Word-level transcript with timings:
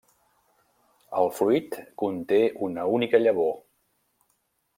El 1.19 1.29
fruit 1.41 1.77
conté 2.05 2.41
una 2.69 2.87
única 2.97 3.21
llavor. 3.27 3.55